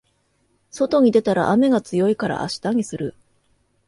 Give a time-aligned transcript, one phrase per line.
[0.71, 3.13] 外に出たら雨が強いから明日にする